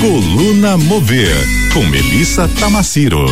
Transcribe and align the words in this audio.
Coluna 0.00 0.76
Mover, 0.76 1.34
com 1.74 1.84
Melissa 1.86 2.46
Tamaciro. 2.60 3.26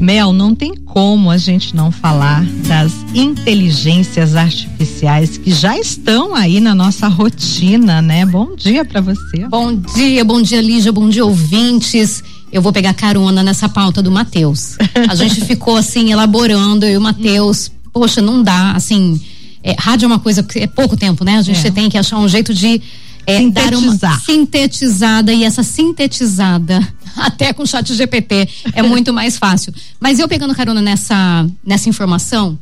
Mel, 0.00 0.32
não 0.32 0.54
tem 0.54 0.74
como 0.74 1.30
a 1.30 1.36
gente 1.36 1.76
não 1.76 1.92
falar 1.92 2.42
das 2.66 2.90
inteligências 3.14 4.34
artificiais 4.34 5.36
que 5.36 5.52
já 5.52 5.78
estão 5.78 6.34
aí 6.34 6.58
na 6.58 6.74
nossa 6.74 7.06
rotina, 7.06 8.00
né? 8.00 8.24
Bom 8.24 8.56
dia 8.56 8.82
para 8.82 9.02
você. 9.02 9.46
Bom 9.50 9.74
dia, 9.76 10.24
bom 10.24 10.40
dia, 10.40 10.62
Lígia, 10.62 10.90
bom 10.90 11.06
dia, 11.10 11.26
ouvintes. 11.26 12.24
Eu 12.50 12.62
vou 12.62 12.72
pegar 12.72 12.94
carona 12.94 13.42
nessa 13.42 13.68
pauta 13.68 14.02
do 14.02 14.10
Matheus. 14.10 14.78
A 15.06 15.14
gente 15.14 15.42
ficou 15.44 15.76
assim 15.76 16.12
elaborando 16.12 16.86
eu 16.86 16.92
e 16.92 16.96
o 16.96 17.00
Matheus. 17.00 17.70
Poxa, 17.92 18.22
não 18.22 18.42
dá, 18.42 18.72
assim, 18.72 19.20
é, 19.62 19.74
rádio 19.78 20.06
é 20.06 20.08
uma 20.08 20.18
coisa 20.18 20.42
que 20.42 20.60
é 20.60 20.66
pouco 20.66 20.96
tempo, 20.96 21.24
né? 21.24 21.38
A 21.38 21.42
gente 21.42 21.66
é. 21.66 21.70
tem 21.70 21.88
que 21.88 21.98
achar 21.98 22.18
um 22.18 22.28
jeito 22.28 22.54
de 22.54 22.80
é, 23.26 23.48
dar 23.50 23.74
uma 23.74 24.18
sintetizada 24.20 25.32
e 25.32 25.44
essa 25.44 25.62
sintetizada 25.62 26.80
até 27.16 27.52
com 27.52 27.62
o 27.62 27.66
chat 27.66 27.92
GPT 27.94 28.48
é 28.72 28.82
muito 28.82 29.12
mais 29.12 29.36
fácil. 29.36 29.72
Mas 30.00 30.18
eu 30.18 30.26
pegando 30.26 30.54
carona 30.54 30.80
nessa, 30.80 31.46
nessa 31.64 31.88
informação, 31.88 32.58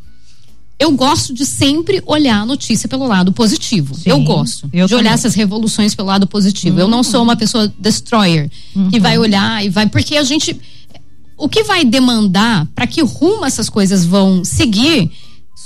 eu 0.78 0.90
gosto 0.92 1.32
de 1.32 1.46
sempre 1.46 2.02
olhar 2.04 2.40
a 2.40 2.46
notícia 2.46 2.88
pelo 2.88 3.06
lado 3.06 3.32
positivo. 3.32 3.95
Sim, 3.95 4.10
eu 4.10 4.20
gosto 4.20 4.68
eu 4.73 4.87
de 4.87 4.90
também. 4.90 5.06
olhar 5.06 5.15
essas 5.15 5.34
revoluções 5.34 5.95
pelo 5.95 6.09
lado 6.09 6.26
positivo. 6.26 6.76
Uhum. 6.76 6.82
Eu 6.82 6.88
não 6.88 7.02
sou 7.02 7.23
uma 7.23 7.37
pessoa 7.37 7.73
destroyer 7.78 8.51
uhum. 8.74 8.90
que 8.90 9.01
vai 9.01 9.16
olhar 9.18 9.65
e 9.65 9.68
vai. 9.68 9.87
Porque 9.87 10.16
a 10.16 10.23
gente. 10.23 10.59
O 11.38 11.48
que 11.48 11.62
vai 11.65 11.84
demandar 11.84 12.66
para 12.74 12.87
que 12.87 13.02
rumo 13.02 13.45
essas 13.45 13.68
coisas 13.68 14.06
vão 14.06 14.42
seguir 14.42 15.10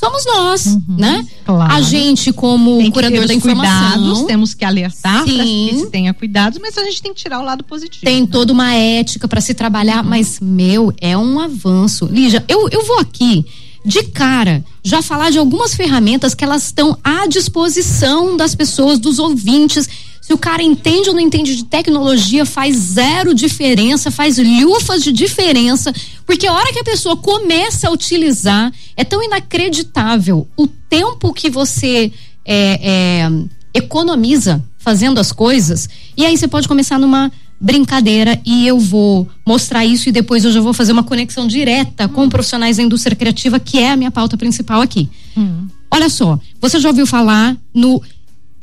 somos 0.01 0.25
nós, 0.25 0.67
uhum, 0.67 0.83
né? 0.97 1.27
Claro. 1.45 1.75
A 1.75 1.83
gente 1.83 2.33
como 2.33 2.79
tem 2.79 2.91
curador 2.91 3.27
da 3.27 3.35
informação, 3.35 3.93
cuidados, 3.93 4.23
temos 4.23 4.55
que 4.55 4.65
alertar 4.65 5.25
para 5.25 5.45
que 5.45 5.75
se 5.79 5.91
tenha 5.91 6.15
cuidados, 6.15 6.59
mas 6.59 6.79
a 6.79 6.85
gente 6.85 7.03
tem 7.03 7.13
que 7.13 7.21
tirar 7.21 7.39
o 7.39 7.45
lado 7.45 7.63
positivo. 7.63 8.07
Tem 8.07 8.23
né? 8.23 8.29
toda 8.33 8.51
uma 8.51 8.73
ética 8.73 9.29
para 9.29 9.43
se 9.43 9.53
trabalhar, 9.53 10.03
uhum. 10.03 10.09
mas 10.09 10.41
meu, 10.41 10.91
é 11.03 11.17
um 11.19 11.39
avanço. 11.39 12.07
Lígia, 12.07 12.43
eu, 12.49 12.67
eu 12.71 12.87
vou 12.87 12.99
aqui 12.99 13.45
de 13.85 14.05
cara 14.05 14.65
já 14.83 15.03
falar 15.03 15.31
de 15.31 15.39
algumas 15.39 15.75
ferramentas 15.75 16.35
que 16.35 16.45
elas 16.45 16.65
estão 16.65 16.97
à 17.05 17.27
disposição 17.27 18.39
das 18.39 18.55
pessoas, 18.55 18.99
dos 18.99 19.19
ouvintes 19.19 19.87
se 20.31 20.35
o 20.35 20.39
cara 20.39 20.63
entende 20.63 21.09
ou 21.09 21.15
não 21.17 21.21
entende 21.21 21.57
de 21.57 21.65
tecnologia, 21.65 22.47
faz 22.47 22.77
zero 22.77 23.35
diferença, 23.35 24.13
faz 24.13 24.39
lufas 24.39 25.03
de 25.03 25.11
diferença, 25.11 25.93
porque 26.25 26.47
a 26.47 26.53
hora 26.53 26.73
que 26.73 26.79
a 26.79 26.85
pessoa 26.85 27.17
começa 27.17 27.89
a 27.89 27.91
utilizar, 27.91 28.73
é 28.97 29.03
tão 29.03 29.21
inacreditável 29.25 30.47
o 30.57 30.69
tempo 30.69 31.33
que 31.33 31.51
você 31.51 32.13
é, 32.45 33.25
é, 33.25 33.31
economiza 33.75 34.65
fazendo 34.79 35.19
as 35.19 35.33
coisas, 35.33 35.89
e 36.17 36.25
aí 36.25 36.39
você 36.39 36.47
pode 36.47 36.69
começar 36.69 36.97
numa 36.97 37.33
brincadeira 37.61 38.41
e 38.47 38.69
eu 38.69 38.79
vou 38.79 39.29
mostrar 39.45 39.85
isso 39.85 40.09
e 40.09 40.13
depois 40.13 40.45
eu 40.45 40.53
já 40.53 40.61
vou 40.61 40.73
fazer 40.73 40.93
uma 40.93 41.03
conexão 41.03 41.45
direta 41.49 42.07
com 42.07 42.29
profissionais 42.29 42.77
da 42.77 42.85
indústria 42.85 43.17
criativa, 43.17 43.59
que 43.59 43.81
é 43.81 43.91
a 43.91 43.97
minha 43.97 44.13
pauta 44.13 44.37
principal 44.37 44.81
aqui. 44.81 45.09
Hum. 45.37 45.67
Olha 45.91 46.09
só, 46.09 46.39
você 46.61 46.79
já 46.79 46.89
ouviu 46.89 47.05
falar 47.05 47.57
no 47.75 48.01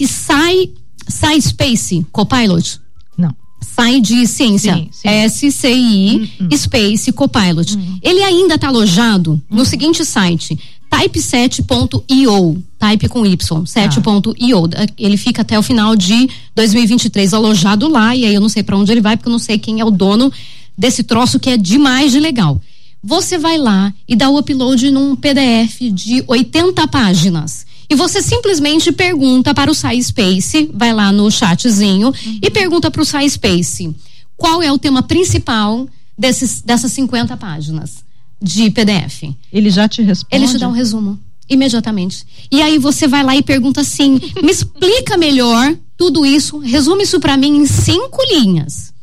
sai 0.06 0.70
SciSpace 1.08 2.06
Copilot? 2.12 2.80
Não. 3.18 3.36
Sai 3.62 4.00
de 4.02 4.28
ciência. 4.28 4.88
S-C-I 5.04 6.30
hum, 6.40 6.48
hum. 6.52 6.58
Space 6.58 7.12
Copilot. 7.12 7.78
Hum. 7.78 8.00
Ele 8.02 8.22
ainda 8.24 8.56
está 8.56 8.68
alojado 8.68 9.42
no 9.50 9.66
seguinte 9.66 10.04
site: 10.06 10.58
type7.io, 10.92 12.64
type 12.78 13.08
com 13.08 13.26
Y, 13.26 13.64
7.io. 13.64 14.70
Ah. 14.76 14.86
Ele 14.98 15.18
fica 15.18 15.42
até 15.42 15.58
o 15.58 15.64
final 15.64 15.96
de 15.96 16.30
2023 16.56 17.34
alojado 17.34 17.88
lá, 17.88 18.16
e 18.16 18.26
aí 18.26 18.34
eu 18.34 18.42
não 18.42 18.50
sei 18.50 18.64
para 18.64 18.78
onde 18.78 18.92
ele 18.92 19.02
vai, 19.02 19.18
porque 19.18 19.30
eu 19.30 19.32
não 19.32 19.40
sei 19.40 19.58
quem 19.58 19.80
é 19.80 19.86
o 19.86 19.92
dono 19.92 20.32
desse 20.78 21.04
troço 21.04 21.40
que 21.40 21.50
é 21.50 21.58
demais 21.58 22.12
de 22.12 22.20
legal. 22.20 22.62
Você 23.04 23.38
vai 23.38 23.58
lá 23.58 23.94
e 24.08 24.16
dá 24.16 24.30
o 24.30 24.38
upload 24.38 24.92
num 24.92 25.16
PDF 25.16 25.82
de 25.92 26.24
80 26.28 26.88
páginas 26.88 27.66
e 27.90 27.96
você 27.96 28.22
simplesmente 28.22 28.92
pergunta 28.92 29.54
para 29.54 29.72
o 29.72 29.76
SciSpace, 29.76 30.70
vai 30.74 30.94
lá 30.94 31.12
no 31.12 31.32
chatzinho 31.32 32.08
uhum. 32.08 32.40
e 32.42 32.50
pergunta 32.50 32.92
para 32.92 33.02
o 33.02 33.06
SciSpace 33.06 33.96
qual 34.36 34.62
é 34.62 34.72
o 34.72 34.78
tema 34.78 35.02
principal 35.02 35.88
desses, 36.18 36.62
dessas 36.62 36.92
50 36.92 37.36
páginas 37.38 38.06
de 38.42 38.70
PDF. 38.70 39.34
Ele 39.52 39.70
já 39.70 39.88
te 39.88 40.02
responde? 40.02 40.36
Ele 40.36 40.52
te 40.52 40.60
dá 40.60 40.68
um 40.68 40.72
resumo 40.72 41.20
imediatamente. 41.50 42.26
E 42.52 42.62
aí 42.62 42.78
você 42.78 43.08
vai 43.08 43.24
lá 43.24 43.36
e 43.36 43.42
pergunta 43.42 43.82
assim: 43.82 44.20
me 44.44 44.52
explica 44.52 45.18
melhor 45.18 45.76
tudo 45.98 46.26
isso, 46.26 46.60
resume 46.60 47.04
isso 47.04 47.20
para 47.20 47.36
mim 47.36 47.58
em 47.58 47.66
cinco 47.66 48.22
linhas. 48.32 48.94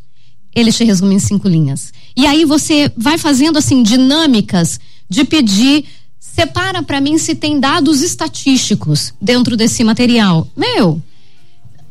Ele 0.54 0.70
te 0.70 0.84
resume 0.84 1.16
em 1.16 1.18
cinco 1.18 1.48
linhas. 1.48 1.92
E 2.16 2.26
aí 2.26 2.44
você 2.44 2.92
vai 2.96 3.18
fazendo 3.18 3.58
assim 3.58 3.82
dinâmicas 3.82 4.78
de 5.08 5.24
pedir 5.24 5.84
separa 6.34 6.82
para 6.82 7.00
mim 7.00 7.16
se 7.16 7.34
tem 7.34 7.60
dados 7.60 8.02
estatísticos 8.02 9.14
dentro 9.20 9.56
desse 9.56 9.84
material. 9.84 10.48
Meu, 10.56 11.00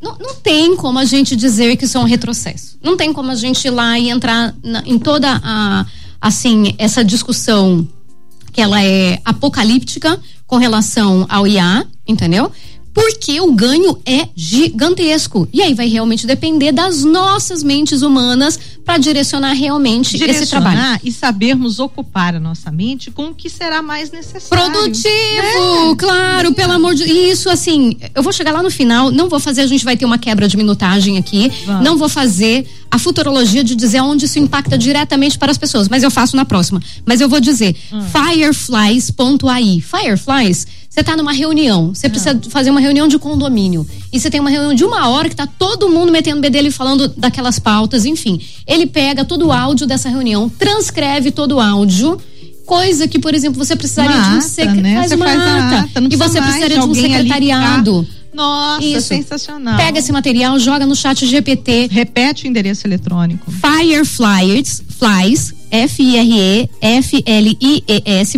não, 0.01 0.17
não, 0.19 0.35
tem 0.35 0.75
como 0.75 0.99
a 0.99 1.05
gente 1.05 1.33
dizer 1.33 1.77
que 1.77 1.85
isso 1.85 1.97
é 1.97 2.01
um 2.01 2.05
retrocesso. 2.05 2.77
Não 2.83 2.97
tem 2.97 3.13
como 3.13 3.31
a 3.31 3.35
gente 3.35 3.65
ir 3.65 3.71
lá 3.71 3.97
e 3.97 4.09
entrar 4.09 4.53
na, 4.61 4.83
em 4.85 4.99
toda 4.99 5.39
a, 5.41 5.85
assim, 6.19 6.75
essa 6.77 7.05
discussão 7.05 7.87
que 8.51 8.59
ela 8.59 8.83
é 8.83 9.21
apocalíptica 9.23 10.19
com 10.45 10.57
relação 10.57 11.25
ao 11.29 11.47
IA, 11.47 11.87
entendeu? 12.05 12.51
Porque 12.93 13.41
o 13.41 13.51
ganho 13.53 13.97
é 14.05 14.27
gigantesco. 14.35 15.47
E 15.51 15.61
aí 15.61 15.73
vai 15.73 15.87
realmente 15.87 16.27
depender 16.27 16.71
das 16.71 17.03
nossas 17.03 17.63
mentes 17.63 18.01
humanas 18.01 18.59
para 18.85 18.97
direcionar 18.97 19.53
realmente 19.53 20.17
direcionar 20.17 20.43
esse 20.43 20.51
trabalho. 20.51 20.99
E 21.03 21.11
sabermos 21.11 21.79
ocupar 21.79 22.35
a 22.35 22.39
nossa 22.39 22.71
mente 22.71 23.09
com 23.09 23.27
o 23.27 23.35
que 23.35 23.49
será 23.49 23.81
mais 23.81 24.11
necessário. 24.11 24.71
Produtivo, 24.71 25.91
é. 25.91 25.95
claro, 25.97 26.49
é. 26.49 26.53
pelo 26.53 26.73
amor 26.73 26.93
de 26.93 27.03
Isso, 27.03 27.49
assim, 27.49 27.97
eu 28.13 28.21
vou 28.21 28.31
chegar 28.31 28.51
lá 28.51 28.61
no 28.61 28.69
final, 28.69 29.09
não 29.09 29.27
vou 29.27 29.39
fazer, 29.39 29.61
a 29.61 29.67
gente 29.67 29.83
vai 29.83 29.97
ter 29.97 30.05
uma 30.05 30.17
quebra 30.17 30.47
de 30.47 30.55
minutagem 30.55 31.17
aqui, 31.17 31.51
Vamos. 31.65 31.83
não 31.83 31.97
vou 31.97 32.09
fazer 32.09 32.67
a 32.91 32.99
futurologia 32.99 33.63
de 33.63 33.73
dizer 33.73 34.01
onde 34.01 34.25
isso 34.25 34.37
impacta 34.37 34.77
diretamente 34.77 35.37
para 35.39 35.51
as 35.51 35.57
pessoas, 35.57 35.89
mas 35.89 36.03
eu 36.03 36.11
faço 36.11 36.35
na 36.35 36.45
próxima. 36.45 36.79
Mas 37.05 37.21
eu 37.21 37.27
vou 37.27 37.39
dizer, 37.39 37.75
hum. 37.91 38.01
fireflies.ai. 38.01 39.81
Fireflies 39.81 40.67
você 40.93 40.99
está 40.99 41.17
numa 41.17 41.33
reunião, 41.33 41.91
você 41.91 42.07
precisa 42.07 42.39
ah. 42.39 42.49
fazer 42.51 42.69
uma 42.69 42.79
reunião 42.79 43.07
de 43.07 43.17
condomínio. 43.17 43.83
E 44.11 44.19
você 44.19 44.29
tem 44.29 44.39
uma 44.39 44.51
reunião 44.51 44.75
de 44.75 44.85
uma 44.85 45.09
hora 45.09 45.27
que 45.27 45.33
está 45.33 45.47
todo 45.47 45.89
mundo 45.89 46.11
metendo 46.11 46.39
bedelho 46.39 46.67
e 46.67 46.71
falando 46.71 47.07
daquelas 47.07 47.57
pautas, 47.57 48.05
enfim. 48.05 48.39
Ele 48.67 48.85
pega 48.85 49.25
todo 49.25 49.47
o 49.47 49.51
áudio 49.51 49.87
dessa 49.87 50.07
reunião, 50.07 50.47
transcreve 50.47 51.31
todo 51.31 51.53
o 51.53 51.59
áudio 51.59 52.21
coisa 52.63 53.07
que, 53.07 53.17
por 53.17 53.33
exemplo, 53.33 53.57
você 53.57 53.75
precisaria 53.75 54.15
uma 54.15 54.29
de 54.29 54.35
um 54.37 54.41
secretariado. 54.41 54.83
Né? 54.83 54.95
Faz 54.97 55.11
uma 55.13 55.25
ata. 55.25 55.79
ata 55.79 56.07
e 56.11 56.15
você 56.15 56.39
precisaria 56.39 56.79
de 56.79 56.85
um 56.85 56.93
secretariado. 56.93 58.07
Nossa, 58.31 58.85
Isso. 58.85 59.07
sensacional. 59.07 59.77
Pega 59.77 59.97
esse 59.97 60.11
material, 60.11 60.59
joga 60.59 60.85
no 60.85 60.95
chat 60.95 61.25
GPT. 61.25 61.87
Repete 61.89 62.45
o 62.45 62.47
endereço 62.47 62.85
eletrônico. 62.85 63.51
Fireflies, 63.51 64.83
flies, 64.99 65.55
F-I-R-E-F-L-I-E-S 65.71 66.69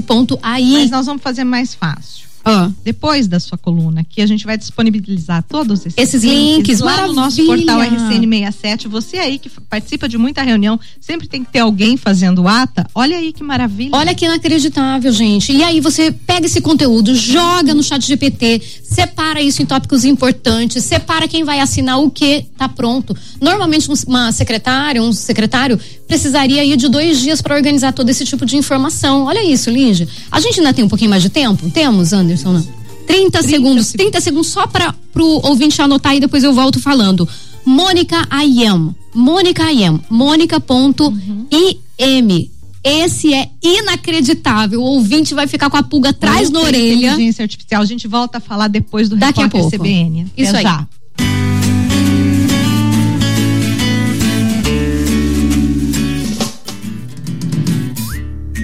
ponto 0.02 0.40
AI. 0.42 0.72
Mas 0.72 0.90
nós 0.90 1.06
vamos 1.06 1.22
fazer 1.22 1.44
mais 1.44 1.76
fácil 1.76 2.25
ah. 2.46 2.72
depois 2.84 3.28
da 3.28 3.40
sua 3.40 3.58
coluna, 3.58 4.04
que 4.04 4.22
a 4.22 4.28
gente 4.28 4.46
vai 4.46 4.58
disponibilizar 4.58 5.44
todos 5.44 5.86
esses, 5.86 5.98
esses 5.98 6.24
links, 6.24 6.80
links 6.80 6.80
lá 6.80 7.08
no 7.08 7.14
nosso 7.14 7.44
portal 7.46 7.80
RCN67. 7.80 8.88
Você 8.88 9.18
aí 9.18 9.40
que 9.40 9.50
participa 9.50 10.08
de 10.08 10.18
muita 10.18 10.44
reunião, 10.44 10.80
sempre 11.02 11.28
tem 11.28 11.44
que 11.44 11.52
ter 11.52 11.60
alguém 11.60 11.98
fazendo 11.98 12.48
ata. 12.48 12.88
Olha 12.94 13.18
aí 13.18 13.34
que 13.34 13.44
maravilha. 13.44 13.90
Olha 13.94 14.14
que 14.14 14.26
inacreditável, 14.26 15.12
gente. 15.12 15.52
E 15.52 15.64
aí 15.64 15.82
você 15.82 16.12
pega 16.12 16.46
esse 16.46 16.62
conteúdo, 16.62 17.16
joga 17.16 17.74
no 17.74 17.82
chat 17.82 18.06
GPT, 18.06 18.62
separa 18.84 19.42
isso 19.42 19.62
em 19.62 19.66
tópicos 19.66 20.06
importantes, 20.06 20.84
separa 20.84 21.28
quem 21.28 21.44
vai 21.44 21.60
assinar 21.60 22.00
o 22.00 22.12
que, 22.12 22.46
tá 22.58 22.70
pronto. 22.70 23.16
Normalmente 23.42 23.90
uma 24.08 24.32
secretária, 24.32 25.02
um 25.02 25.12
secretário 25.12 25.80
precisaria 26.08 26.64
ir 26.64 26.78
de 26.78 26.88
dois 26.88 27.20
dias 27.20 27.42
para 27.42 27.56
organizar 27.56 27.92
todo 27.92 28.10
esse 28.10 28.24
tipo 28.24 28.46
de 28.46 28.58
informação. 28.58 29.26
Olha 29.26 29.44
isso, 29.44 29.70
Lígia. 29.70 30.08
A 30.32 30.40
gente 30.40 30.60
ainda 30.60 30.74
tem 30.74 30.86
um 30.86 30.90
pouquinho 30.90 31.10
mais 31.10 31.24
de 31.24 31.30
tempo? 31.30 31.70
Temos, 31.72 32.14
Anderson? 32.14 32.35
Não? 32.44 32.62
30, 33.08 33.40
30 33.40 33.44
segundos, 33.44 33.92
30 33.92 34.22
segundos 34.22 34.48
só 34.48 34.66
para 34.68 34.94
o 35.18 35.48
ouvinte 35.48 35.82
anotar 35.82 36.16
e 36.16 36.20
depois 36.20 36.44
eu 36.44 36.54
volto 36.54 36.80
falando. 36.80 37.28
Mônica 37.66 38.28
Ayam. 38.30 38.96
Mônica 39.14 39.64
Ayam. 39.64 40.00
Mônica.im. 40.10 40.96
Uhum. 41.00 42.50
Esse 42.84 43.34
é 43.34 43.50
inacreditável. 43.64 44.80
O 44.80 44.84
ouvinte 44.84 45.34
vai 45.34 45.48
ficar 45.48 45.72
com 45.72 45.78
a 45.78 45.82
pulga 45.82 46.10
atrás 46.10 46.52
na 46.52 46.60
orelha. 46.60 47.14
Inteligência 47.14 47.42
artificial. 47.42 47.82
A 47.82 47.86
gente 47.86 48.08
volta 48.08 48.38
a 48.38 48.42
falar 48.42 48.68
depois 48.68 49.10
do 49.10 49.16
Daqui 49.16 49.42
a 49.42 49.50
pouco. 49.50 49.72
CBN. 49.72 50.28
Isso 50.38 50.50
Até 50.52 50.58
aí. 50.60 50.64
Já. 50.64 50.88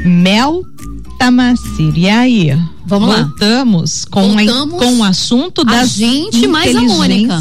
Mel 0.06 0.62
Tamacir. 1.18 1.98
E 1.98 2.08
aí? 2.08 2.71
Vamos 2.92 3.08
lá. 3.08 3.24
Voltamos 3.24 4.04
com, 4.04 4.34
Voltamos 4.34 4.74
a, 4.74 4.86
com 4.86 4.98
o 4.98 5.04
assunto 5.06 5.62
a 5.62 5.64
das 5.64 5.92
gente 5.92 6.46
mais 6.46 6.76
a 6.76 6.82
Mônica. 6.82 7.40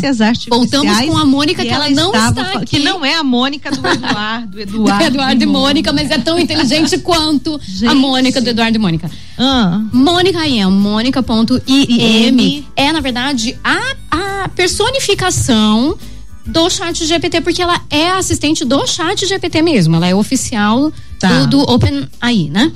Voltamos 0.48 0.96
com 1.00 1.18
a 1.18 1.24
Mônica, 1.24 1.64
que 1.64 1.68
ela 1.68 1.90
não 1.90 2.12
estava 2.12 2.40
está 2.40 2.52
aqui. 2.60 2.76
Que 2.76 2.78
não 2.78 3.04
é 3.04 3.16
a 3.16 3.24
Mônica 3.24 3.68
do 3.72 3.78
Eduardo. 3.84 4.60
Eduardo, 4.62 5.04
Eduardo 5.04 5.42
e 5.42 5.46
Mônica, 5.46 5.92
mas 5.92 6.08
é 6.12 6.18
tão 6.18 6.38
inteligente 6.38 6.96
quanto 7.02 7.56
a 7.56 7.66
Gente. 7.66 7.94
Mônica 7.96 8.40
do 8.40 8.48
Eduardo 8.48 8.76
e 8.76 8.78
Mônica. 8.78 9.10
Ah, 9.36 9.80
Mônica 9.92 10.46
IM, 10.46 10.70
Mônica.im 10.70 11.58
IM. 11.66 12.64
é, 12.76 12.92
na 12.92 13.00
verdade, 13.00 13.58
a, 13.64 13.96
a 14.44 14.48
personificação 14.50 15.98
do 16.46 16.70
chat 16.70 17.04
GPT, 17.04 17.40
porque 17.40 17.60
ela 17.60 17.80
é 17.90 18.10
assistente 18.10 18.64
do 18.64 18.86
chat 18.86 19.26
GPT 19.26 19.62
mesmo, 19.62 19.96
ela 19.96 20.06
é 20.06 20.14
oficial 20.14 20.92
Tá. 21.20 21.44
do, 21.44 21.48
do 21.48 21.70
OpenAI, 21.70 22.48
né? 22.50 22.72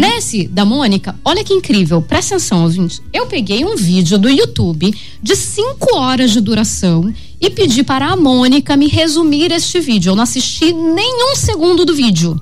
Nesse 0.00 0.48
da 0.48 0.64
Mônica, 0.64 1.14
olha 1.24 1.44
que 1.44 1.54
incrível, 1.54 2.02
presta 2.02 2.34
atenção, 2.34 2.64
ouvintes. 2.64 3.00
Eu 3.12 3.26
peguei 3.26 3.64
um 3.64 3.76
vídeo 3.76 4.18
do 4.18 4.28
YouTube 4.28 4.92
de 5.22 5.36
5 5.36 5.96
horas 5.96 6.32
de 6.32 6.40
duração 6.40 7.14
e 7.40 7.48
pedi 7.50 7.84
para 7.84 8.08
a 8.08 8.16
Mônica 8.16 8.76
me 8.76 8.88
resumir 8.88 9.52
este 9.52 9.78
vídeo. 9.78 10.10
Eu 10.10 10.16
não 10.16 10.24
assisti 10.24 10.72
nenhum 10.72 11.36
segundo 11.36 11.84
do 11.84 11.94
vídeo. 11.94 12.40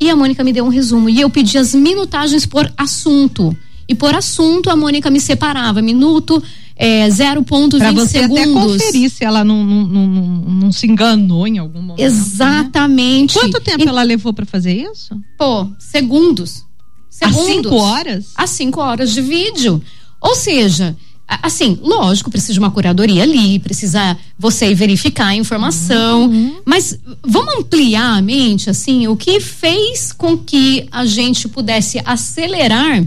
E 0.00 0.08
a 0.08 0.14
Mônica 0.14 0.44
me 0.44 0.52
deu 0.52 0.64
um 0.64 0.68
resumo. 0.68 1.08
E 1.08 1.20
eu 1.20 1.28
pedi 1.28 1.58
as 1.58 1.74
minutagens 1.74 2.46
por 2.46 2.72
assunto. 2.76 3.56
E 3.88 3.96
por 3.96 4.14
assunto, 4.14 4.70
a 4.70 4.76
Mônica 4.76 5.10
me 5.10 5.18
separava. 5.18 5.82
Minuto, 5.82 6.40
é, 6.80 7.08
0,20 7.08 7.76
Pra 7.78 7.90
você 7.90 8.20
segundos. 8.20 8.40
até 8.40 8.52
conferir 8.52 9.10
se 9.10 9.24
ela 9.24 9.44
não, 9.44 9.64
não, 9.64 9.86
não, 9.86 10.06
não, 10.06 10.72
se 10.72 10.86
enganou 10.86 11.44
em 11.46 11.58
algum 11.58 11.82
momento. 11.82 11.98
né? 11.98 12.06
Exatamente. 12.06 13.36
Quanto 13.36 13.60
tempo 13.60 13.84
E, 13.84 13.88
ela 13.88 14.04
levou 14.04 14.32
pra 14.32 14.46
fazer 14.46 14.72
isso? 14.72 15.20
Pô, 15.36 15.66
segundos. 15.76 16.64
Segundos. 17.10 17.46
cinco 17.46 17.74
horas? 17.74 18.26
Às 18.36 18.50
cinco 18.50 18.80
horas 18.80 19.12
de 19.12 19.20
vídeo. 19.20 19.82
Ou 20.20 20.36
seja, 20.36 20.96
assim, 21.42 21.78
lógico, 21.82 22.30
precisa 22.30 22.52
de 22.52 22.58
uma 22.60 22.70
curadoria 22.70 23.24
ali, 23.24 23.58
precisa 23.58 24.16
você 24.38 24.72
verificar 24.72 25.26
a 25.26 25.34
informação, 25.34 26.30
mas 26.64 26.96
vamos 27.26 27.54
ampliar 27.56 28.18
a 28.18 28.22
mente, 28.22 28.70
assim, 28.70 29.08
o 29.08 29.16
que 29.16 29.40
fez 29.40 30.12
com 30.12 30.38
que 30.38 30.86
a 30.92 31.04
gente 31.04 31.48
pudesse 31.48 32.00
acelerar 32.04 33.04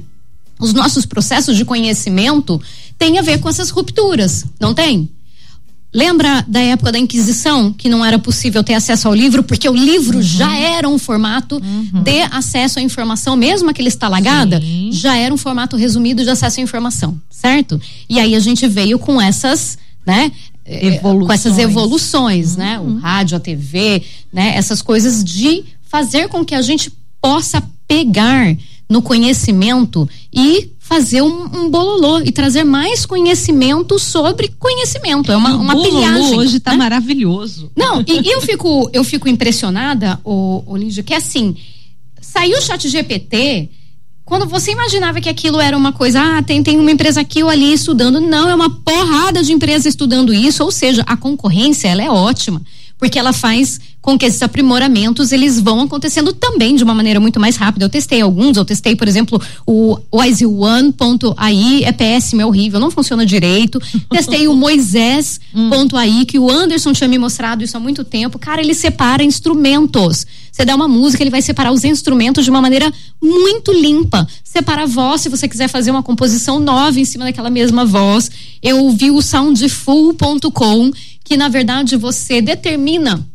os 0.59 0.73
nossos 0.73 1.05
processos 1.05 1.55
de 1.57 1.63
conhecimento 1.65 2.61
tem 3.01 3.17
a 3.17 3.23
ver 3.23 3.39
com 3.39 3.49
essas 3.49 3.71
rupturas, 3.71 4.45
não 4.59 4.75
tem? 4.75 5.09
Lembra 5.91 6.45
da 6.47 6.59
época 6.61 6.91
da 6.91 6.99
Inquisição, 6.99 7.73
que 7.73 7.89
não 7.89 8.05
era 8.05 8.19
possível 8.19 8.63
ter 8.63 8.75
acesso 8.75 9.07
ao 9.07 9.13
livro, 9.15 9.41
porque 9.43 9.67
o 9.67 9.73
livro 9.75 10.17
Uhum. 10.17 10.21
já 10.23 10.55
era 10.55 10.87
um 10.87 10.99
formato 10.99 11.59
de 12.03 12.21
acesso 12.31 12.77
à 12.77 12.81
informação, 12.81 13.35
mesmo 13.35 13.69
aquele 13.71 13.87
estalagada, 13.89 14.61
Sim. 14.61 14.89
já 14.93 15.17
era 15.17 15.33
um 15.33 15.37
formato 15.37 15.75
resumido 15.75 16.23
de 16.23 16.29
acesso 16.29 16.59
à 16.59 16.63
informação, 16.63 17.19
certo? 17.29 17.81
E 18.07 18.19
aí 18.19 18.35
a 18.35 18.39
gente 18.39 18.67
veio 18.67 18.99
com 18.99 19.19
essas, 19.19 19.79
né? 20.05 20.31
eh, 20.63 20.95
Evoluções. 20.95 21.27
Com 21.27 21.33
essas 21.33 21.57
evoluções, 21.57 22.55
né? 22.55 22.79
O 22.79 22.99
rádio, 22.99 23.35
a 23.35 23.39
TV, 23.39 24.03
né? 24.31 24.55
Essas 24.55 24.81
coisas 24.81 25.23
de 25.23 25.63
fazer 25.89 26.29
com 26.29 26.45
que 26.45 26.53
a 26.55 26.61
gente 26.61 26.91
possa 27.19 27.61
pegar 27.87 28.55
no 28.87 29.01
conhecimento 29.01 30.07
e 30.33 30.69
fazer 30.91 31.21
um, 31.21 31.43
um 31.53 31.69
bololô 31.69 32.19
e 32.19 32.33
trazer 32.33 32.65
mais 32.65 33.05
conhecimento 33.05 33.97
sobre 33.97 34.49
conhecimento. 34.59 35.31
É 35.31 35.37
uma, 35.37 35.55
uma 35.55 35.81
pilhagem. 35.81 36.37
hoje 36.37 36.59
tá 36.59 36.71
né? 36.71 36.79
maravilhoso. 36.79 37.71
Não, 37.73 38.01
e, 38.05 38.19
e 38.19 38.29
eu 38.29 38.41
fico, 38.41 38.89
eu 38.91 39.01
fico 39.01 39.29
impressionada, 39.29 40.19
o, 40.21 40.61
o 40.67 40.75
Lígia, 40.75 41.01
que 41.01 41.13
assim, 41.13 41.55
saiu 42.19 42.57
o 42.57 42.61
chat 42.61 42.89
GPT, 42.89 43.69
quando 44.25 44.45
você 44.45 44.73
imaginava 44.73 45.21
que 45.21 45.29
aquilo 45.29 45.61
era 45.61 45.77
uma 45.77 45.93
coisa, 45.93 46.19
ah, 46.21 46.43
tem, 46.43 46.61
tem 46.61 46.77
uma 46.77 46.91
empresa 46.91 47.21
aqui 47.21 47.41
ou 47.41 47.49
ali 47.49 47.71
estudando, 47.71 48.19
não, 48.19 48.49
é 48.49 48.53
uma 48.53 48.69
porrada 48.69 49.41
de 49.41 49.53
empresa 49.53 49.87
estudando 49.87 50.33
isso, 50.33 50.61
ou 50.61 50.71
seja, 50.73 51.03
a 51.07 51.15
concorrência, 51.15 51.87
ela 51.87 52.03
é 52.03 52.09
ótima, 52.09 52.61
porque 52.97 53.17
ela 53.17 53.31
faz 53.31 53.79
com 54.01 54.17
que 54.17 54.25
esses 54.25 54.41
aprimoramentos, 54.41 55.31
eles 55.31 55.59
vão 55.59 55.81
acontecendo 55.81 56.33
também 56.33 56.75
de 56.75 56.83
uma 56.83 56.93
maneira 56.93 57.19
muito 57.19 57.39
mais 57.39 57.55
rápida. 57.55 57.85
Eu 57.85 57.89
testei 57.89 58.21
alguns, 58.21 58.57
eu 58.57 58.65
testei, 58.65 58.95
por 58.95 59.07
exemplo, 59.07 59.39
o 59.65 59.97
WiseOne.ai, 60.13 61.83
é 61.83 61.91
péssimo, 61.91 62.41
é 62.41 62.45
horrível, 62.45 62.79
não 62.79 62.89
funciona 62.89 63.25
direito. 63.25 63.79
Testei 64.09 64.47
o 64.47 64.55
Moisés.ai, 64.55 66.25
que 66.25 66.39
o 66.39 66.49
Anderson 66.49 66.93
tinha 66.93 67.07
me 67.07 67.19
mostrado 67.19 67.63
isso 67.63 67.77
há 67.77 67.79
muito 67.79 68.03
tempo. 68.03 68.39
Cara, 68.39 68.61
ele 68.61 68.73
separa 68.73 69.23
instrumentos. 69.23 70.25
Você 70.51 70.65
dá 70.65 70.75
uma 70.75 70.87
música, 70.87 71.23
ele 71.23 71.29
vai 71.29 71.41
separar 71.41 71.71
os 71.71 71.83
instrumentos 71.83 72.43
de 72.43 72.49
uma 72.49 72.61
maneira 72.61 72.91
muito 73.21 73.71
limpa. 73.71 74.27
Separa 74.43 74.83
a 74.83 74.85
voz, 74.87 75.21
se 75.21 75.29
você 75.29 75.47
quiser 75.47 75.67
fazer 75.67 75.91
uma 75.91 76.03
composição 76.03 76.59
nova 76.59 76.99
em 76.99 77.05
cima 77.05 77.25
daquela 77.25 77.49
mesma 77.49 77.85
voz. 77.85 78.31
Eu 78.61 78.89
vi 78.91 79.11
o 79.11 79.21
soundful.com, 79.21 80.91
que 81.23 81.37
na 81.37 81.47
verdade 81.47 81.95
você 81.95 82.41
determina 82.41 83.25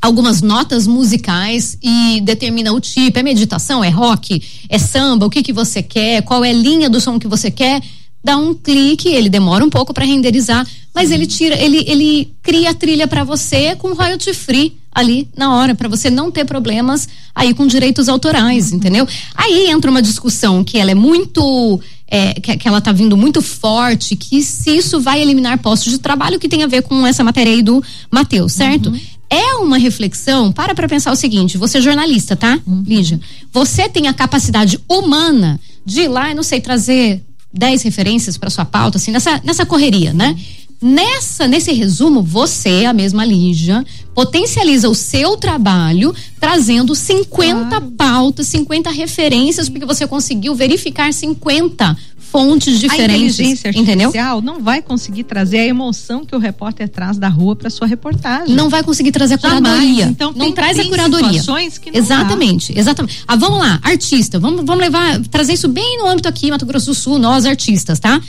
algumas 0.00 0.40
notas 0.40 0.86
musicais 0.86 1.76
e 1.82 2.20
determina 2.22 2.72
o 2.72 2.80
tipo, 2.80 3.18
é 3.18 3.22
meditação, 3.22 3.84
é 3.84 3.90
rock, 3.90 4.42
é 4.68 4.78
samba, 4.78 5.26
o 5.26 5.30
que 5.30 5.42
que 5.42 5.52
você 5.52 5.82
quer, 5.82 6.22
qual 6.22 6.44
é 6.44 6.50
a 6.50 6.54
linha 6.54 6.88
do 6.88 7.00
som 7.00 7.18
que 7.18 7.28
você 7.28 7.50
quer, 7.50 7.82
dá 8.22 8.36
um 8.36 8.54
clique, 8.54 9.08
ele 9.08 9.28
demora 9.28 9.64
um 9.64 9.70
pouco 9.70 9.92
para 9.92 10.04
renderizar, 10.04 10.66
mas 10.94 11.10
ele 11.10 11.26
tira, 11.26 11.54
ele 11.56 11.84
ele 11.86 12.34
cria 12.42 12.70
a 12.70 12.74
trilha 12.74 13.06
para 13.06 13.24
você 13.24 13.76
com 13.76 13.94
royalty 13.94 14.32
free 14.32 14.76
ali 14.92 15.28
na 15.36 15.54
hora 15.54 15.74
para 15.74 15.88
você 15.88 16.10
não 16.10 16.30
ter 16.30 16.44
problemas 16.44 17.08
aí 17.34 17.54
com 17.54 17.66
direitos 17.66 18.08
autorais, 18.08 18.72
entendeu? 18.72 19.06
Aí 19.34 19.70
entra 19.70 19.90
uma 19.90 20.02
discussão 20.02 20.64
que 20.64 20.78
ela 20.78 20.90
é 20.90 20.94
muito 20.94 21.80
é, 22.08 22.34
que, 22.34 22.56
que 22.56 22.68
ela 22.68 22.80
tá 22.80 22.90
vindo 22.90 23.16
muito 23.16 23.40
forte, 23.40 24.16
que 24.16 24.42
se 24.42 24.76
isso 24.76 25.00
vai 25.00 25.22
eliminar 25.22 25.58
postos 25.58 25.92
de 25.92 25.98
trabalho 25.98 26.40
que 26.40 26.48
tem 26.48 26.64
a 26.64 26.66
ver 26.66 26.82
com 26.82 27.06
essa 27.06 27.22
matéria 27.22 27.52
aí 27.52 27.62
do 27.62 27.82
Matheus, 28.10 28.52
certo? 28.52 28.92
É 29.32 29.54
uma 29.54 29.78
reflexão, 29.78 30.50
para 30.50 30.74
para 30.74 30.88
pensar 30.88 31.12
o 31.12 31.16
seguinte, 31.16 31.56
você 31.56 31.78
é 31.78 31.80
jornalista, 31.80 32.34
tá, 32.34 32.58
Lígia? 32.84 33.20
Você 33.52 33.88
tem 33.88 34.08
a 34.08 34.12
capacidade 34.12 34.80
humana 34.88 35.60
de 35.86 36.02
ir 36.02 36.08
lá, 36.08 36.30
eu 36.30 36.36
não 36.36 36.42
sei, 36.42 36.60
trazer 36.60 37.22
10 37.52 37.82
referências 37.82 38.36
para 38.36 38.50
sua 38.50 38.64
pauta, 38.64 38.98
assim, 38.98 39.12
nessa, 39.12 39.40
nessa 39.44 39.64
correria, 39.64 40.12
né? 40.12 40.36
Nessa, 40.82 41.46
nesse 41.46 41.72
resumo, 41.72 42.22
você, 42.22 42.86
a 42.86 42.92
mesma 42.92 43.22
Lígia, 43.24 43.84
potencializa 44.14 44.88
o 44.88 44.94
seu 44.94 45.36
trabalho 45.36 46.14
trazendo 46.40 46.94
50 46.94 47.80
pautas, 47.98 48.46
50 48.46 48.90
referências, 48.90 49.68
porque 49.68 49.84
você 49.84 50.06
conseguiu 50.06 50.54
verificar 50.54 51.12
50 51.12 51.96
fontes 52.30 52.76
A 52.76 52.78
diferentes. 52.78 53.38
inteligência 53.38 53.68
entendeu? 53.70 54.08
artificial 54.08 54.40
não 54.40 54.60
vai 54.62 54.80
conseguir 54.80 55.24
trazer 55.24 55.58
a 55.58 55.66
emoção 55.66 56.24
que 56.24 56.34
o 56.34 56.38
repórter 56.38 56.88
traz 56.88 57.18
da 57.18 57.28
rua 57.28 57.56
para 57.56 57.68
sua 57.70 57.86
reportagem. 57.86 58.54
Não 58.54 58.68
vai 58.68 58.82
conseguir 58.82 59.12
trazer 59.12 59.34
a 59.34 59.36
Jamais. 59.38 59.60
curadoria. 59.62 60.04
Então, 60.04 60.32
não 60.34 60.46
tem- 60.46 60.52
traz 60.54 60.76
tem 60.76 60.86
a 60.86 60.88
curadoria. 60.88 61.40
que 61.80 61.90
não 61.90 61.98
exatamente, 61.98 62.72
exatamente. 62.78 63.24
Ah, 63.26 63.36
vamos 63.36 63.58
lá, 63.58 63.78
artista. 63.82 64.38
Vamos, 64.38 64.64
vamos 64.64 64.82
levar, 64.82 65.20
trazer 65.26 65.54
isso 65.54 65.68
bem 65.68 65.98
no 65.98 66.06
âmbito 66.06 66.28
aqui, 66.28 66.50
Mato 66.50 66.64
Grosso 66.66 66.86
do 66.86 66.94
Sul, 66.94 67.18
nós 67.18 67.44
artistas, 67.44 67.98
tá? 67.98 68.20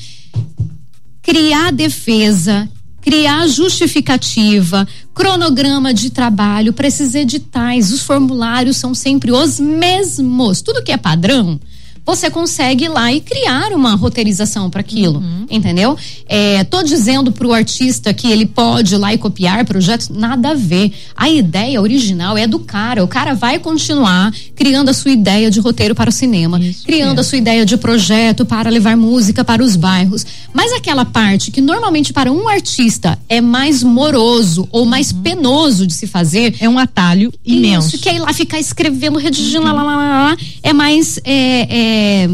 Criar 1.22 1.72
defesa, 1.72 2.68
criar 3.02 3.48
justificativa, 3.48 4.88
cronograma 5.14 5.94
de 5.94 6.10
trabalho 6.10 6.74
para 6.74 6.88
esses 6.88 7.14
editais. 7.14 7.92
Os 7.92 8.02
formulários 8.02 8.78
são 8.78 8.94
sempre 8.96 9.32
os 9.32 9.60
mesmos. 9.60 10.62
Tudo 10.62 10.84
que 10.84 10.92
é 10.92 10.98
padrão, 10.98 11.60
você 12.06 12.30
consegue 12.30 12.86
ir 12.86 12.90
lá 12.90 13.12
e 13.14 13.22
criar 13.22 13.72
uma 13.74 13.96
roteirização 13.96 14.70
para 14.70 14.82
aquilo, 14.82 15.24
entendeu? 15.50 15.96
É, 16.28 16.64
tô 16.64 16.82
dizendo 16.84 17.32
pro 17.32 17.54
artista 17.54 18.14
que 18.14 18.32
ele 18.32 18.46
pode 18.46 18.96
ir 18.96 18.98
lá 18.98 19.14
e 19.14 19.18
copiar 19.18 19.64
projetos, 19.66 20.10
nada 20.10 20.50
a 20.52 20.54
ver. 20.54 20.92
A 21.16 21.30
ideia 21.30 21.82
original 21.82 22.38
é 22.38 22.48
do 22.48 22.60
cara. 22.60 23.04
O 23.04 23.08
cara 23.08 23.34
vai 23.36 23.60
continuar 23.60 24.34
criando 24.56 24.90
a 24.90 24.94
sua 24.94 25.12
ideia 25.12 25.50
de 25.52 25.60
roteiro 25.60 25.94
para 25.96 26.10
o 26.10 26.14
cinema, 26.14 26.60
Isso 26.60 26.84
criando 26.86 27.10
a 27.12 27.16
mesmo. 27.16 27.24
sua 27.30 27.38
ideia 27.38 27.66
de 27.66 27.78
projeto 27.78 28.46
para 28.46 28.70
levar 28.70 28.98
música 28.98 29.44
para 29.44 29.64
os 29.64 29.76
bairros. 29.76 30.26
Mas 30.54 30.72
aquela 30.74 31.06
parte 31.06 31.52
que 31.52 31.62
normalmente 31.62 32.12
para 32.12 32.32
um 32.32 32.48
artista 32.50 33.18
é 33.30 33.40
mais 33.42 33.84
moroso 33.84 34.68
ou 34.72 34.86
mais 34.86 35.12
penoso 35.12 35.86
de 35.88 35.94
se 35.94 36.08
fazer, 36.08 36.56
É 36.60 36.68
um 36.68 36.78
atalho 36.80 37.32
imenso. 37.46 37.90
isso, 37.90 38.00
que 38.00 38.10
é 38.10 38.16
ir 38.16 38.20
lá 38.20 38.34
ficar 38.34 38.60
escrevendo, 38.60 39.18
redigindo, 39.20 39.64
lá, 39.64 39.72
lá, 39.72 39.84
lá, 39.84 39.96
lá, 39.96 40.24
lá, 40.30 40.38
é 40.64 40.74
mais. 40.74 41.20
É, 41.24 41.91
é, 41.92 42.30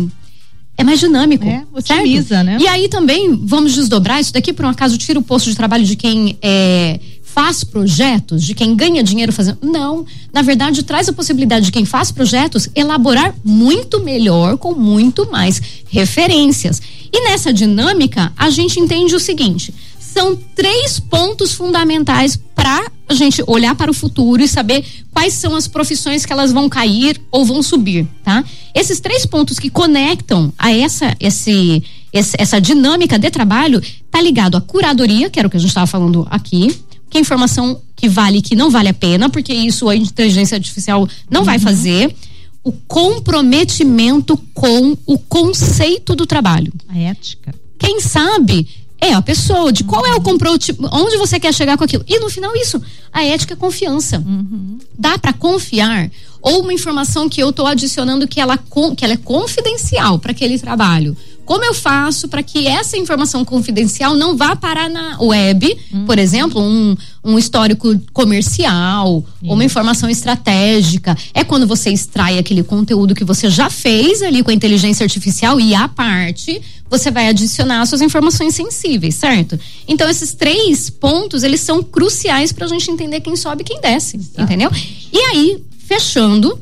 é 0.78 0.84
mais 0.84 1.00
dinâmico. 1.00 1.46
É, 1.46 1.64
certo? 1.82 2.02
otimiza, 2.02 2.44
né? 2.44 2.58
E 2.60 2.68
aí 2.68 2.88
também 2.88 3.36
vamos 3.44 3.74
desdobrar 3.74 4.22
isso 4.22 4.32
daqui, 4.32 4.54
por 4.54 4.66
um 4.66 4.70
acaso, 4.70 4.98
tira 4.98 5.20
o 5.20 5.24
posto 5.24 5.50
de 5.50 5.56
trabalho 5.56 5.84
de 5.84 5.96
quem 5.96 6.38
é, 6.42 7.00
faz 7.24 7.64
projetos, 7.64 8.44
de 8.44 8.54
quem 8.54 8.76
ganha 8.76 9.04
dinheiro 9.04 9.32
fazendo. 9.32 9.58
Não. 9.62 10.06
Na 10.32 10.42
verdade, 10.42 10.84
traz 10.84 11.10
a 11.10 11.14
possibilidade 11.14 11.66
de 11.66 11.72
quem 11.72 11.86
faz 11.86 12.12
projetos 12.12 12.70
elaborar 12.76 13.34
muito 13.44 14.04
melhor, 14.04 14.58
com 14.58 14.74
muito 14.74 15.30
mais 15.32 15.62
referências. 15.90 16.82
E 17.12 17.24
nessa 17.30 17.52
dinâmica, 17.52 18.32
a 18.38 18.50
gente 18.50 18.80
entende 18.80 19.16
o 19.16 19.20
seguinte: 19.20 19.74
são 20.00 20.36
três 20.56 21.00
pontos 21.00 21.54
fundamentais 21.54 22.40
para 22.56 22.92
a 23.10 23.14
gente 23.14 23.44
olhar 23.48 23.74
para 23.76 23.90
o 23.90 23.94
futuro 23.94 24.42
e 24.42 24.48
saber 24.48 24.84
quais 25.12 25.34
são 25.34 25.56
as 25.56 25.68
profissões 25.68 26.26
que 26.26 26.34
elas 26.34 26.52
vão 26.52 26.68
cair 26.68 27.20
ou 27.32 27.46
vão 27.46 27.64
subir, 27.64 28.06
tá? 28.24 28.44
Esses 28.76 29.00
três 29.00 29.26
pontos 29.26 29.60
que 29.60 29.70
conectam 29.70 30.52
a 30.58 30.72
essa 30.72 31.16
esse, 31.20 31.84
essa 32.12 32.60
dinâmica 32.60 33.18
de 33.18 33.30
trabalho 33.30 33.82
tá 34.12 34.22
ligado 34.22 34.58
à 34.58 34.62
curadoria, 34.62 35.30
que 35.30 35.40
era 35.40 35.48
o 35.48 35.52
que 35.52 35.58
a 35.58 35.60
gente 35.60 35.70
estava 35.70 35.88
falando 35.88 36.28
aqui, 36.30 36.76
que 37.10 37.18
é 37.18 37.22
informação 37.22 37.82
que 37.96 38.10
vale 38.10 38.40
e 38.40 38.42
que 38.42 38.56
não 38.56 38.70
vale 38.70 38.90
a 38.90 38.94
pena, 38.94 39.30
porque 39.30 39.54
isso 39.54 39.88
a 39.88 39.96
inteligência 39.96 40.56
artificial 40.56 41.08
não 41.30 41.42
uhum. 41.42 41.46
vai 41.46 41.60
fazer. 41.60 42.14
O 42.64 42.72
comprometimento 42.74 44.38
com 44.54 44.98
o 45.06 45.18
conceito 45.18 46.14
do 46.14 46.26
trabalho. 46.26 46.74
A 46.90 46.98
ética. 46.98 47.56
Quem 47.80 48.02
sabe 48.02 48.68
é 49.00 49.14
a 49.14 49.22
pessoa, 49.22 49.72
de 49.72 49.84
qual 49.84 50.06
é 50.06 50.14
o 50.16 50.22
comprometimento, 50.22 50.90
onde 50.94 51.18
você 51.18 51.40
quer 51.40 51.54
chegar 51.54 51.78
com 51.78 51.84
aquilo. 51.84 52.04
E 52.08 52.20
no 52.20 52.30
final, 52.30 52.56
isso, 52.56 52.82
a 53.14 53.24
ética 53.24 53.54
é 53.54 53.58
confiança. 53.58 54.24
Uhum. 54.26 54.80
Dá 54.98 55.18
para 55.18 55.34
confiar 55.34 56.10
ou 56.42 56.62
uma 56.62 56.74
informação 56.74 57.28
que 57.28 57.42
eu 57.42 57.50
estou 57.50 57.66
adicionando 57.66 58.28
que 58.28 58.40
ela, 58.40 58.58
que 58.96 59.04
ela 59.04 59.14
é 59.14 59.18
confidencial 59.18 60.20
para 60.20 60.32
aquele 60.32 60.58
trabalho. 60.60 61.16
Como 61.48 61.64
eu 61.64 61.74
faço 61.74 62.28
para 62.28 62.44
que 62.44 62.68
essa 62.68 62.98
informação 62.98 63.46
confidencial 63.46 64.18
não 64.18 64.36
vá 64.36 64.54
parar 64.54 64.90
na 64.90 65.18
web, 65.22 65.78
uhum. 65.94 66.06
por 66.06 66.20
exemplo, 66.20 66.62
um, 66.62 66.94
um 67.24 67.40
histórico 67.40 67.98
comercial, 68.12 69.24
ou 69.42 69.54
uma 69.54 69.64
informação 69.64 70.10
estratégica. 70.10 71.18
É 71.34 71.46
quando 71.46 71.66
você 71.66 71.90
extrai 71.90 72.38
aquele 72.38 72.64
conteúdo 72.64 73.16
que 73.16 73.24
você 73.24 73.50
já 73.50 73.70
fez 73.70 74.22
ali 74.22 74.44
com 74.44 74.52
a 74.52 74.54
inteligência 74.54 75.06
artificial 75.06 75.58
e 75.58 75.74
a 75.74 75.88
parte 75.88 76.62
você 76.90 77.10
vai 77.10 77.30
adicionar 77.30 77.86
suas 77.86 78.02
informações 78.02 78.54
sensíveis, 78.54 79.16
certo? 79.16 79.58
Então 79.88 80.10
esses 80.10 80.34
três 80.34 80.90
pontos 80.90 81.44
eles 81.44 81.62
são 81.62 81.82
cruciais 81.82 82.52
para 82.52 82.66
a 82.66 82.70
gente 82.70 82.92
entender 82.92 83.22
quem 83.22 83.38
sobe 83.38 83.62
e 83.62 83.66
quem 83.66 83.80
desce, 83.80 84.18
Exato. 84.18 84.42
entendeu? 84.42 84.70
E 85.14 85.18
aí 85.18 85.64
fechando, 85.88 86.60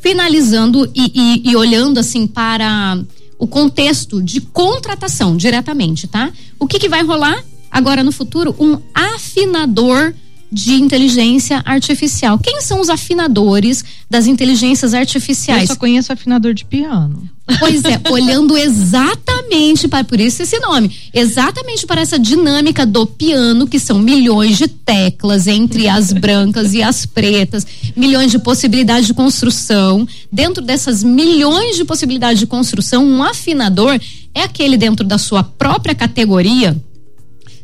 finalizando 0.00 0.90
e, 0.94 1.12
e, 1.44 1.50
e 1.50 1.56
olhando 1.56 1.98
assim 1.98 2.26
para 2.26 2.98
o 3.36 3.46
contexto 3.46 4.22
de 4.22 4.40
contratação 4.40 5.36
diretamente, 5.36 6.06
tá? 6.06 6.32
O 6.58 6.66
que, 6.66 6.78
que 6.78 6.88
vai 6.88 7.02
rolar 7.02 7.42
agora 7.70 8.04
no 8.04 8.12
futuro? 8.12 8.54
Um 8.60 8.78
afinador 8.94 10.14
de 10.52 10.74
inteligência 10.74 11.62
artificial. 11.64 12.38
Quem 12.38 12.60
são 12.60 12.80
os 12.80 12.90
afinadores 12.90 13.84
das 14.08 14.26
inteligências 14.26 14.94
artificiais? 14.94 15.62
Eu 15.62 15.74
só 15.74 15.76
conheço 15.76 16.12
afinador 16.12 16.52
de 16.52 16.64
piano. 16.64 17.28
Pois 17.58 17.84
é, 17.84 18.00
olhando 18.10 18.56
exatamente 18.56 19.88
para 19.88 20.04
por 20.04 20.20
isso 20.20 20.42
esse 20.42 20.58
nome, 20.60 20.96
exatamente 21.12 21.86
para 21.86 22.00
essa 22.00 22.18
dinâmica 22.18 22.86
do 22.86 23.06
piano, 23.06 23.66
que 23.66 23.78
são 23.78 23.98
milhões 23.98 24.56
de 24.56 24.68
teclas 24.68 25.46
entre 25.46 25.88
as 25.88 26.12
brancas 26.14 26.74
e 26.74 26.82
as 26.82 27.04
pretas, 27.06 27.66
milhões 27.96 28.30
de 28.30 28.38
possibilidades 28.38 29.06
de 29.06 29.14
construção. 29.14 30.06
Dentro 30.30 30.62
dessas 30.62 31.02
milhões 31.02 31.76
de 31.76 31.84
possibilidades 31.84 32.38
de 32.38 32.46
construção, 32.46 33.04
um 33.04 33.22
afinador 33.22 33.98
é 34.34 34.42
aquele 34.42 34.76
dentro 34.76 35.04
da 35.04 35.18
sua 35.18 35.42
própria 35.42 35.94
categoria, 35.94 36.80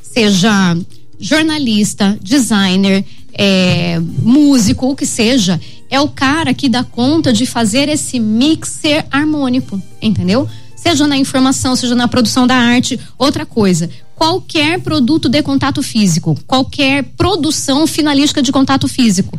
seja 0.03 0.77
jornalista, 1.19 2.19
designer, 2.23 3.05
é, 3.33 4.01
músico, 4.01 4.91
o 4.91 4.97
que 4.97 5.07
seja, 5.07 5.61
é 5.91 6.01
o 6.01 6.09
cara 6.09 6.55
que 6.55 6.69
dá 6.69 6.83
conta 6.83 7.33
de 7.33 7.47
fazer 7.47 7.89
esse 7.89 8.19
mixer 8.19 9.07
harmônico, 9.11 9.81
entendeu? 10.01 10.49
Seja 10.75 11.07
na 11.07 11.17
informação, 11.17 11.77
seja 11.77 11.95
na 11.95 12.09
produção 12.09 12.47
da 12.47 12.55
arte, 12.55 12.99
outra 13.19 13.45
coisa. 13.45 13.91
Qualquer 14.15 14.81
produto 14.81 15.29
de 15.29 15.43
contato 15.43 15.83
físico, 15.83 16.39
qualquer 16.47 17.03
produção 17.17 17.87
finalística 17.87 18.41
de 18.41 18.53
contato 18.53 18.89
físico. 18.89 19.39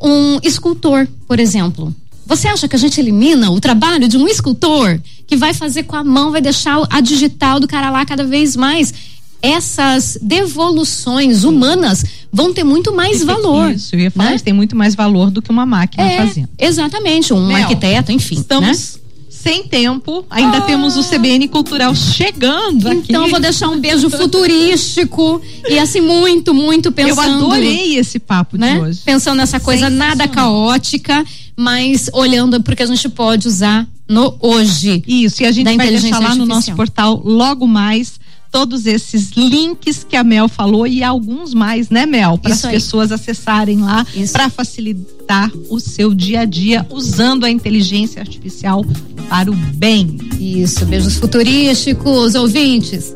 Um 0.00 0.38
escultor, 0.42 1.06
por 1.26 1.38
exemplo. 1.38 1.94
Você 2.24 2.46
acha 2.46 2.68
que 2.68 2.76
a 2.76 2.78
gente 2.78 3.00
elimina 3.00 3.50
o 3.50 3.60
trabalho 3.60 4.08
de 4.08 4.16
um 4.16 4.28
escultor 4.28 5.00
que 5.26 5.36
vai 5.36 5.52
fazer 5.52 5.82
com 5.82 5.96
a 5.96 6.04
mão, 6.04 6.30
vai 6.30 6.40
deixar 6.40 6.80
a 6.88 7.00
digital 7.00 7.58
do 7.58 7.66
cara 7.66 7.90
lá 7.90 8.06
cada 8.06 8.24
vez 8.24 8.54
mais? 8.54 8.94
Essas 9.42 10.18
devoluções 10.20 11.44
humanas 11.44 12.04
vão 12.32 12.52
ter 12.52 12.64
muito 12.64 12.92
mais 12.92 13.22
valor. 13.22 13.72
Isso, 13.72 13.94
eu 13.94 14.00
ia 14.00 14.10
falar, 14.10 14.32
né? 14.32 14.38
tem 14.38 14.52
muito 14.52 14.76
mais 14.76 14.94
valor 14.94 15.30
do 15.30 15.40
que 15.42 15.50
uma 15.50 15.66
máquina 15.66 16.02
é, 16.02 16.16
fazendo. 16.18 16.48
Exatamente, 16.58 17.32
um 17.32 17.54
arquiteto, 17.54 18.12
enfim. 18.12 18.36
Estamos 18.36 18.94
né? 18.94 19.00
sem 19.42 19.62
tempo, 19.64 20.24
ainda 20.28 20.58
ah. 20.58 20.60
temos 20.62 20.98
o 20.98 21.02
CBN 21.02 21.48
Cultural 21.48 21.94
chegando 21.94 22.80
então, 22.80 22.92
aqui. 22.92 23.06
Então 23.08 23.28
vou 23.28 23.40
deixar 23.40 23.68
um 23.68 23.80
beijo 23.80 24.10
futurístico 24.10 25.40
e 25.68 25.78
assim 25.78 26.02
muito, 26.02 26.52
muito 26.52 26.92
pensando. 26.92 27.40
Eu 27.40 27.46
adorei 27.46 27.96
esse 27.96 28.18
papo 28.18 28.58
né? 28.58 28.74
de 28.74 28.80
hoje. 28.80 29.00
Pensando 29.02 29.38
nessa 29.38 29.58
coisa 29.58 29.88
nada 29.88 30.28
caótica, 30.28 31.24
mas 31.56 32.10
olhando 32.12 32.62
porque 32.62 32.82
a 32.82 32.86
gente 32.86 33.08
pode 33.08 33.48
usar 33.48 33.88
no 34.06 34.36
hoje. 34.40 35.02
Isso, 35.06 35.42
e 35.42 35.46
a 35.46 35.52
gente 35.52 35.74
vai 35.74 35.88
deixar 35.88 36.18
lá 36.18 36.34
no 36.34 36.44
nosso 36.44 36.74
portal 36.74 37.22
logo 37.24 37.66
mais 37.66 38.19
todos 38.50 38.86
esses 38.86 39.30
links 39.30 40.04
que 40.04 40.16
a 40.16 40.24
Mel 40.24 40.48
falou 40.48 40.86
e 40.86 41.02
alguns 41.02 41.54
mais, 41.54 41.88
né, 41.88 42.04
Mel? 42.06 42.36
Para 42.36 42.52
as 42.52 42.62
pessoas 42.62 43.12
acessarem 43.12 43.80
lá 43.80 44.06
para 44.32 44.50
facilitar 44.50 45.50
o 45.68 45.78
seu 45.78 46.12
dia 46.12 46.40
a 46.40 46.44
dia 46.44 46.86
usando 46.90 47.44
a 47.44 47.50
inteligência 47.50 48.20
artificial 48.20 48.84
para 49.28 49.50
o 49.50 49.54
bem. 49.54 50.18
Isso, 50.38 50.84
beijos 50.86 51.16
futurísticos, 51.16 52.34
ouvintes. 52.34 53.12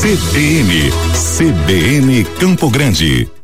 CBN, 0.00 0.90
CBN 1.36 2.24
Campo 2.38 2.70
Grande. 2.70 3.37